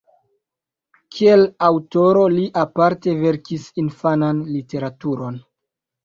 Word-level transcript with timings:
Kiel 1.17 1.41
aŭtoro 1.67 2.23
li 2.35 2.45
aparte 2.61 3.13
verkis 3.19 3.67
infanan 3.83 4.39
literaturon. 4.55 5.37